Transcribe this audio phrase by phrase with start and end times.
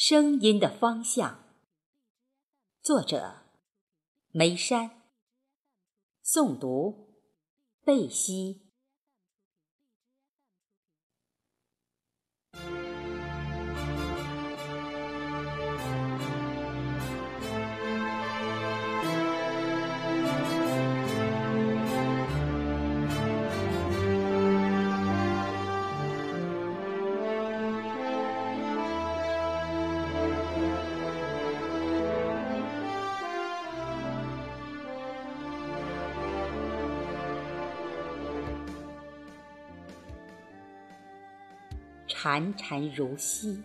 [0.00, 1.42] 声音的方向。
[2.80, 3.38] 作者：
[4.30, 4.92] 梅山。
[6.24, 7.16] 诵读：
[7.84, 8.67] 贝西。
[42.20, 43.62] 潺潺如溪，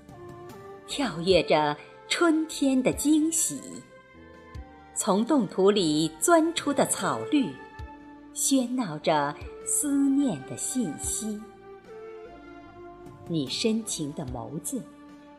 [0.86, 1.76] 跳跃着
[2.08, 3.60] 春天的惊喜。
[4.94, 7.52] 从冻土里钻出的草绿，
[8.32, 9.36] 喧闹着
[9.66, 11.42] 思念的信息。
[13.28, 14.80] 你深情的眸子，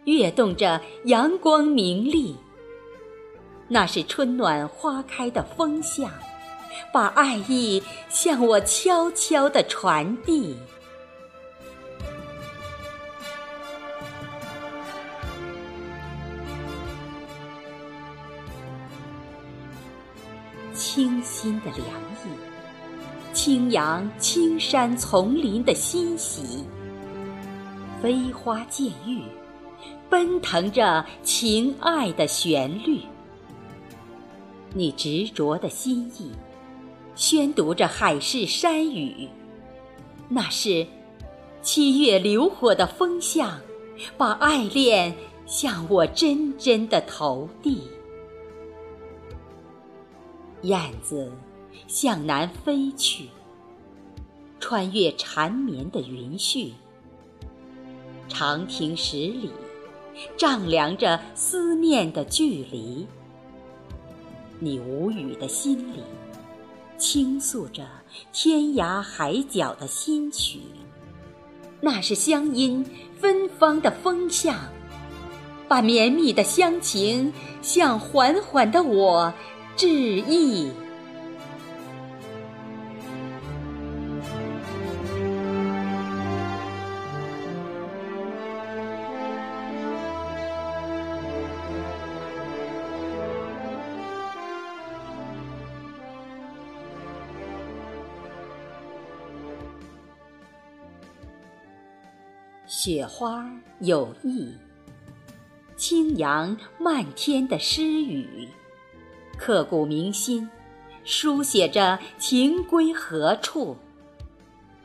[0.06, 2.34] 跃动着阳光明丽。
[3.69, 6.11] 那是春暖花开的风向，
[6.92, 10.56] 把爱意向我悄悄地传递。
[20.75, 21.86] 清新的凉
[22.25, 26.64] 意，轻扬青山丛林的欣喜，
[28.03, 29.22] 飞花溅玉，
[30.11, 33.00] 奔腾着情爱的旋律。
[34.72, 36.33] 你执着的心意，
[37.14, 39.28] 宣读着海誓山语。
[40.28, 40.84] 那是
[41.62, 43.61] 七月流火的风向，
[44.19, 45.14] 把爱恋
[45.47, 47.83] 向我真真的投递。
[50.65, 51.31] 燕子
[51.87, 53.29] 向南飞去，
[54.59, 56.73] 穿越缠绵的云絮，
[58.29, 59.51] 长亭十里，
[60.39, 63.07] 丈量着思念的距离。
[64.59, 66.03] 你无语的心里，
[66.97, 67.86] 倾诉着
[68.33, 70.61] 天涯海角的心曲。
[71.83, 72.83] 那是乡音
[73.20, 74.58] 芬芳的风向，
[75.69, 77.30] 把绵密的乡情
[77.61, 79.30] 向缓缓的我。
[79.77, 80.73] 致意。
[102.67, 104.52] 雪花有意，
[105.74, 108.48] 轻扬漫天的诗语。
[109.39, 110.48] 刻骨铭心，
[111.05, 113.77] 书写着情归何处。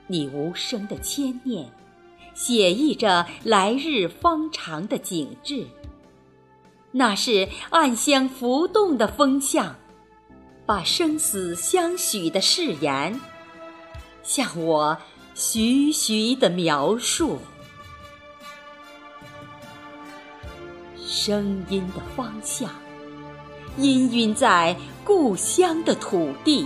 [0.07, 1.71] 你无声的牵念，
[2.33, 5.67] 写意着来日方长的景致。
[6.91, 9.75] 那是暗香浮动的风向，
[10.65, 13.19] 把生死相许的誓言，
[14.23, 14.97] 向我
[15.35, 17.37] 徐徐的描述。
[20.97, 22.71] 声音的方向。
[23.77, 24.75] 氤氲在
[25.05, 26.65] 故乡的土地，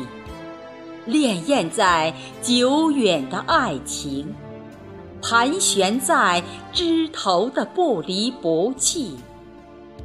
[1.08, 4.34] 潋滟在久远的爱情，
[5.22, 9.18] 盘旋在枝头的不离不弃，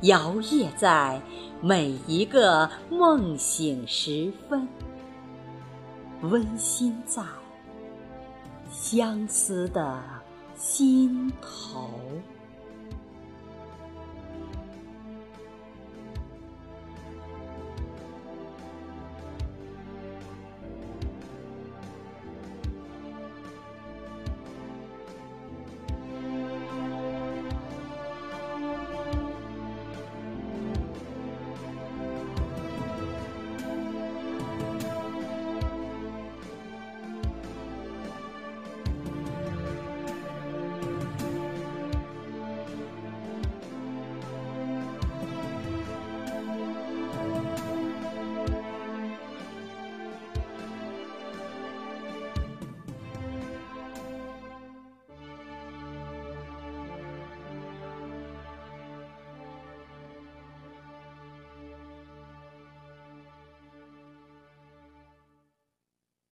[0.03, 1.21] 摇曳在
[1.61, 4.69] 每一个梦醒时分，
[6.21, 7.23] 温馨在
[8.71, 10.03] 相思的
[10.55, 11.91] 心头。